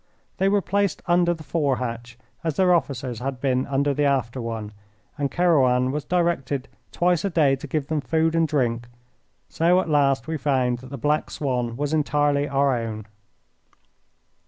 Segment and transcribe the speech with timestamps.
[0.37, 4.41] They were placed under the fore hatch, as their officers had been under the after
[4.41, 4.71] one,
[5.15, 8.87] and Kerouan was directed twice a day to give them food and drink.
[9.47, 13.05] So at last we found that the Black Swan was entirely our own.